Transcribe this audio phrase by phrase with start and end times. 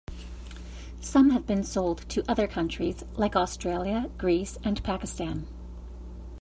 [0.99, 5.45] Some have been sold to other countries like Australia, Greece, and Pakistan.